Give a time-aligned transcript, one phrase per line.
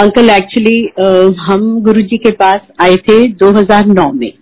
[0.00, 0.78] Uncle actually
[1.40, 4.32] हम गुरुजी के पास आए थे 2009 में।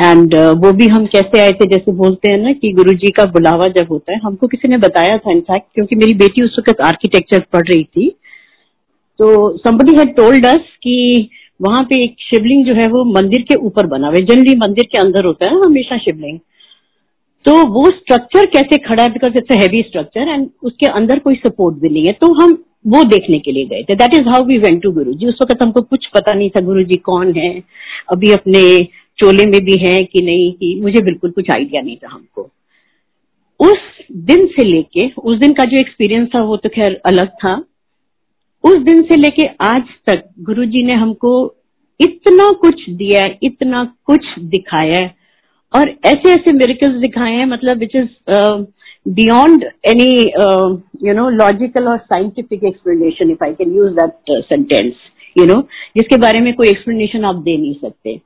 [0.00, 3.24] एंड uh, वो भी हम कैसे आए थे जैसे बोलते हैं ना कि गुरुजी का
[3.26, 6.80] बुलावा जब होता है हमको किसी ने बताया था इनफैक्ट क्योंकि मेरी बेटी उस वक्त
[6.86, 8.08] आर्किटेक्चर पढ़ रही थी।
[9.18, 11.28] तो समबडी हैड टोल्ड अस कि
[11.60, 14.98] वहाँ पे एक शिवलिंग जो है वो मंदिर के ऊपर बना हुआ जनरली मंदिर के
[14.98, 16.38] अंदर होता है हमेशा शिवलिंग।
[17.44, 21.76] तो वो स्ट्रक्चर कैसे खड़ा है because it's heavy structure and उसके अंदर कोई सपोर्ट
[21.76, 24.58] भी नहीं है। तो हम वो देखने के लिए गए थे। That is how we
[24.58, 27.50] went to Guru ji उस वक्त हमको कुछ पता नहीं था गुरु जी कौन है।
[28.12, 28.62] अभी अपने
[29.18, 32.50] चोले में भी है कि नहीं, कि मुझे बिल्कुल कुछ आइडिया नहीं था हमको।
[33.60, 33.78] उस
[34.12, 37.54] दिन से लेके, उस दिन का जो एक्सपीरियंस था वो तो खैर अलग था।
[38.64, 41.32] उस दिन से लेके आज तक गुरुजी ने हमको
[42.00, 45.00] इतना कुछ दिया, इतना कुछ दिखाया
[45.72, 48.08] और ऐसे ऐसे मेरिकल्स दिखाए हैं मतलब which is
[49.08, 50.12] beyond any
[51.08, 54.94] you know logical और scientific explanation if I can use that sentence
[55.38, 55.60] you know
[55.96, 58.20] जिसके बारे में कोई एक्सप्लेनेशन आप दे नहीं सकते।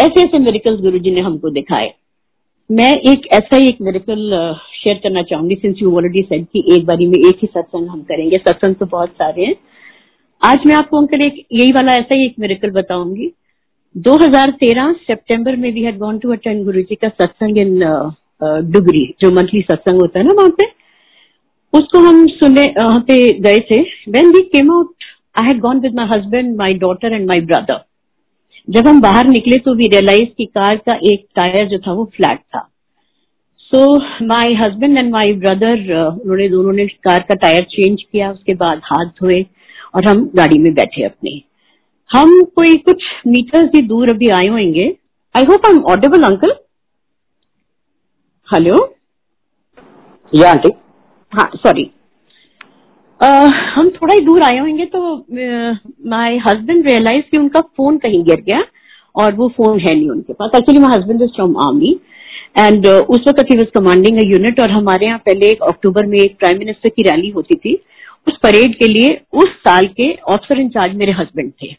[0.00, 1.94] ऐसे ऐसे मेरिकल्स गुरु जी ने हमको दिखाए।
[2.70, 4.30] मैं एक ऐसा ही एक मेरिकल
[4.72, 7.88] शेयर uh, करना चाहूँगी सिंस यू ऑलरेडी सेड कि एक बारी में एक ही सत्संग
[7.88, 9.54] हम करेंगे। सत्संग तो बहुत सारे हैं।
[10.44, 13.32] आज मैं आपको अंकल एक यही वाला ऐसा ही एक मेरिकल बताऊँगी।
[13.96, 17.82] 2013 सितंबर में we had gone to attend Guru ji का सत्संग इन
[18.42, 20.64] डुगरी, जो मंथली सत्संग होता है ना वहाँ पे,
[21.72, 25.04] उसको हम सुने वहाँ पे गए थे। When we came out
[25.38, 27.84] I had gone with my husband my daughter and my brother
[28.68, 32.04] जब हम बाहर निकले तो वी रियलाइज़ की कार का एक टायर जो था वो
[32.16, 32.66] फ्लैट था।
[33.60, 33.96] So
[34.26, 38.80] my husband and my brother उन्होंने दोनों ने कार का टायर चेंज किया, उसके बाद
[38.84, 39.44] हाथ धोए
[39.94, 41.40] और हम गाड़ी में बैठे अपने।
[42.10, 44.86] हम कोई कुछ मीटर्स भी दूर अभी आए होंगे।
[45.34, 46.54] I hope I am audible uncle
[48.50, 48.76] hello
[50.32, 50.68] या आंटी
[51.32, 51.90] हाँ सॉरी
[53.20, 55.00] Uh, हम थोड़ा ही दूर आए होंगे तो
[56.10, 58.62] माय हस्बैंड रियलाइज़ कि उनका फ़ोन कहीं गिर गया
[59.14, 60.50] और वो फ़ोन है नहीं उनके पास.
[60.56, 61.90] Actually my husband is from army
[62.58, 66.18] and उस वक्त ही वॉज़ कमांडिंग अ यूनिट और हमारे यहाँ पहले एक अक्टूबर में
[66.18, 67.74] एक प्राइम मिनिस्टर की रैली होती थी.
[68.26, 71.70] उस परेड के लिए उस साल के ऑफिसर इंचार्ज मेरे हस्बैंड थे.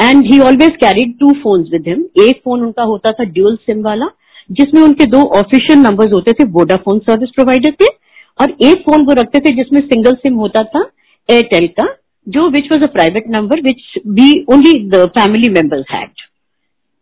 [0.00, 3.82] And he always carried two phone with him एक फ़ोन उनका होता था ड्यूल सिम
[3.84, 4.06] वाला
[4.50, 7.86] जिसमें उनके दो ऑफिशियल नंबर्स होते थे वोडाफोन सर्विस प्रोवाइडर थे
[8.38, 10.88] और एक फ़ोन वो रखते थे जिसमें सिंगल सिम होता था
[11.28, 11.86] एयरटेल का,
[12.26, 16.10] जो which was a private number which be only the family members had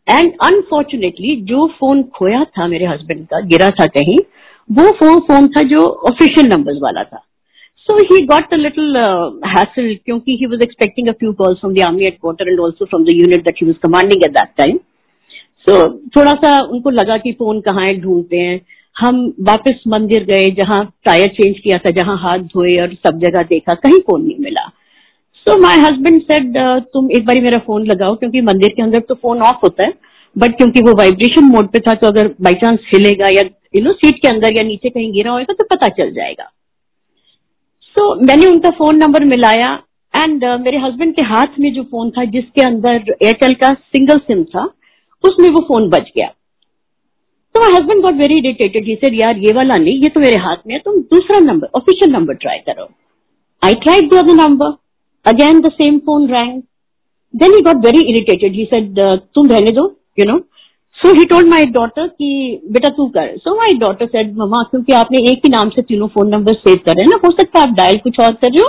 [0.06, 4.18] and unfortunately जो फ़ोन खोया था मेरे हस्बैंड का, गिरा था कहीं,
[4.70, 7.24] वो फ़ोन फ़ोन था जो ऑफिशियल नंबर्स वाला था.
[7.88, 8.96] So he got a little
[9.48, 13.04] hassle क्योंकि he was expecting a few calls from the army quarter and also from
[13.04, 14.78] the unit that he was time
[15.66, 15.74] so
[16.16, 18.60] थोड़ा सा उनको लगा कि फ़ोन कहाँ है ढूंढते हैं।
[18.96, 23.42] हम वापस मंदिर गए जहाँ टायर चेंज किया था जहाँ हाथ धोए और सब जगह
[23.48, 24.66] देखा कहीं फ़ोन नहीं मिला।
[25.46, 26.58] सो माई हस्बैंड सेड
[26.92, 29.92] तुम एक बार मेरा फ़ोन लगाओ क्योंकि मंदिर के अंदर तो फ़ोन ऑफ़ होता है
[30.36, 33.42] बट क्योंकि वो वाइब्रेशन मोड पे था तो अगर बाई चांस हिलेगा या
[33.76, 36.50] यू नो सीट के अंदर या नीचे कहीं गिरा होगा तो पता चल जाएगा।
[37.94, 39.72] सो so, मैंने उनका फ़ोन नंबर मिलाया
[40.14, 44.18] एंड uh, मेरे हस्बैंड के हाथ में जो फ़ोन था जिसके अंदर एयरटेल का सिंगल
[44.20, 44.64] सिम था
[45.24, 46.26] उसमें वो फ़ोन बच गया।
[47.54, 50.36] तो my husband got very irritated he said यार, ये वाला नहीं, ये तो मेरे
[50.38, 52.88] हाथ में है, तुम दूसरा नंबर ऑफिशियल नंबर ट्राई करो.
[53.62, 54.72] I tried the other number
[55.26, 56.62] again the same phone rang
[57.34, 59.00] then he got very irritated he said
[59.34, 59.84] तुम रहने दो
[60.18, 60.38] you know
[60.98, 63.36] so he told my daughter कि, बेटा, तू कर.
[63.36, 66.76] So my daughter said mama क्योंकि आपने एक ही नाम से तीनों फ़ोन नंबर सेव
[66.76, 68.68] कर रहे हैं ना, हो सकता है आप डायल कुछ और कर रहे हो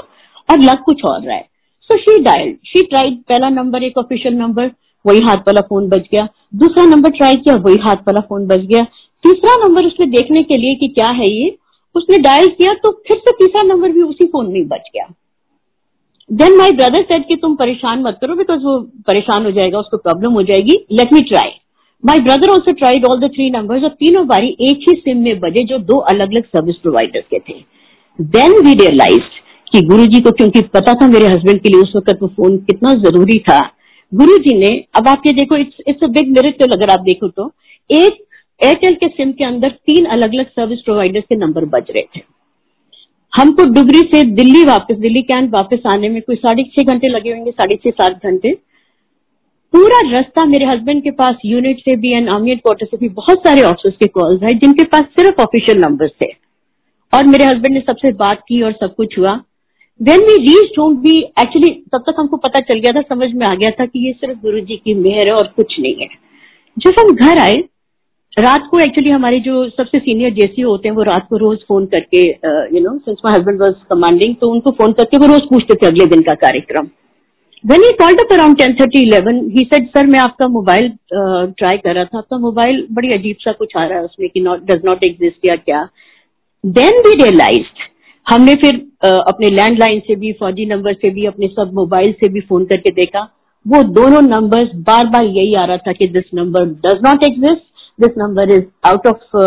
[0.50, 1.48] और लग कुछ और रहा है.
[1.84, 4.72] So she dial she tried पहला नंबर एक ऑफिशियल नंबर
[5.06, 8.66] वही हाथ वाला फ़ोन बच गया। दूसरा नंबर ट्राई किया, वही हाथ वाला फ़ोन बच
[8.66, 8.82] गया।
[9.24, 11.56] तीसरा नंबर उसने देखने के लिए कि क्या है ये,
[11.96, 15.08] उसने डायल किया तो फिर से तीसरा नंबर भी उसी फ़ोन में बच गया।
[16.30, 18.78] देन माई ब्रदर सेड कि तुम परेशान मत करो बिकॉज़ वो
[19.08, 21.52] परेशान हो जाएगा, उसको प्रॉब्लम हो जाएगी। Let me try
[22.04, 25.40] my brother also tried all the three number और तीनों बारी एक ही सिम में
[25.40, 27.54] बजे जो दो अलग अलग सर्विस प्रोवाइडर्स के थे।
[28.20, 29.30] देन वी रियलाइज़
[29.68, 32.58] कि गुरु जी को क्योंकि पता था मेरे हस्बैंड के लिए उस वक्त वो फ़ोन
[32.64, 33.60] कितना ज़रूरी था
[34.14, 37.52] गुरु जी ने, अब आप ये देखो, इट्स इट्स बिग मेरिट अगर आप देखो तो।
[37.92, 38.24] एक
[38.64, 42.22] एयरटेल के सिम के अंदर तीन अलग अलग सर्विस प्रोवाइडर्स के नंबर बज रहे थे।
[43.36, 47.32] हमको डुबरी से दिल्ली वापस, दिल्ली कैंट वापस आने में कोई साढ़े छह घंटे लगे
[47.32, 48.54] होंगे, साढ़े छह, सात घंटे।
[49.74, 53.40] पूरा रास्ता मेरे हस्बैंड के पास यूनिट से भी एंड आमियत क्वार्टर से भी बहुत
[53.40, 56.26] सारे ऑफ़िस के कॉल्स है, जिनके पास सिर्फ़ ऑफिशियल नंबर थे।
[57.14, 59.44] और मेरे हस्बैंड ने सबसे बात की और सब कुछ हुआ।
[60.04, 63.46] वेन वी रीच होम भी एक्चुअली तब तक हमको पता चल गया था समझ में
[63.48, 66.08] आ गया था कि ये सिर्फ़ गुरु जी की मेहर है और कुछ नहीं है।
[66.78, 67.56] जब हम घर आए
[68.34, 71.86] रात को एक्चुअली हमारे जो सबसे सीनियर जेसी होते हैं वो रात को रोज फ़ोन
[71.86, 72.22] करके
[72.76, 75.88] you know since my husband was commanding तो उनको फ़ोन करके वो रोज पूछते थे
[75.88, 76.88] अगले दिन का कार्यक्रम।
[77.64, 81.96] When he called up around 10:30, 11, he said, "sir मैं आपका मोबाइल ट्राई कर
[81.96, 84.82] रहा था आपका मोबाइल बड़ी अजीब सा कुछ आ रहा है उसमें कि नॉट डज
[84.86, 85.88] नॉट एग्जिस्ट या क्या?
[86.64, 87.72] देन वी रियलाइज़
[88.28, 88.76] हमने फिर
[89.06, 92.92] अपने लैंडलाइन से भी फौजी नंबर से भी, अपने सब मोबाइल से भी फ़ोन करके
[92.94, 93.22] देखा।
[93.66, 97.62] वो दोनों नंबर्स बार बार यही आ रहा था कि this number does not exist
[98.00, 99.38] this number is out of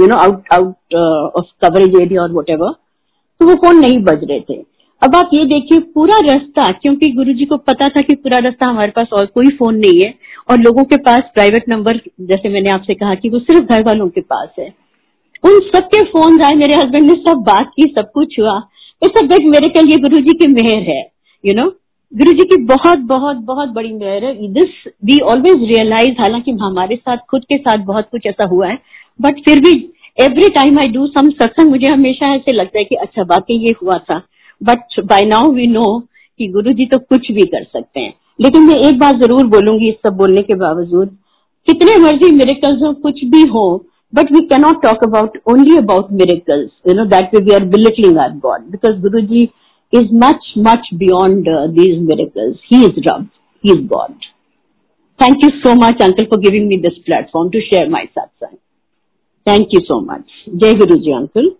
[0.00, 0.94] you know out out
[1.38, 4.54] of coverage area और वट तो वो फ़ोन नहीं बज रहे थे।
[5.02, 8.92] अब आप ये देखिए, पूरा रास्ता, क्योंकि गुरुजी को पता था कि पूरा रास्ता हमारे
[8.96, 10.12] पास और कोई फ़ोन नहीं है
[10.50, 14.08] और लोगों के पास प्राइवेट नंबर जैसे मैंने आपसे कहा कि वो सिर्फ़ घर वालों
[14.08, 14.68] के पास है।
[15.44, 18.56] उन सबके फ़ोन आए, मेरे हस्बैंड ने सब बात की, सब कुछ हुआ।
[19.02, 21.00] इट्स अ बिग मेरे लिए गुरु जी की मेहर है
[21.44, 21.64] यू नो
[22.12, 26.96] गुरु जी की बहुत बहुत बहुत बड़ी मेहर है। दिस वी ऑलवेज रियलाइज़ हालाँकि हमारे
[26.96, 28.78] साथ, खुद के साथ बहुत कुछ ऐसा हुआ है
[29.20, 29.72] बट फिर भी
[30.18, 33.74] every time I do some satsang मुझे हमेशा ऐसे लगता है कि अच्छा वाकई ये
[33.82, 34.20] हुआ था।
[34.60, 35.98] But by now we know
[36.40, 39.88] कि गुरु जी तो कुछ भी कर सकते हैं। लेकिन मैं एक बात ज़रूर बोलूँगी
[39.88, 41.08] इस सब बोलने के बावजूद,
[41.68, 43.66] कितने मर्ज़ी मेरे हो, कुछ भी हो
[44.14, 46.70] But we cannot talk about only about miracles.
[46.84, 49.50] You know, that way we are belittling our God because Guruji
[49.90, 52.60] is much, much beyond uh, these miracles.
[52.68, 53.26] He is Rav.
[53.60, 54.14] He is God.
[55.18, 58.58] Thank you so much, Uncle, for giving me this platform to share my satsang.
[59.44, 60.26] Thank you so much.
[60.62, 61.56] Jai Guruji, Uncle.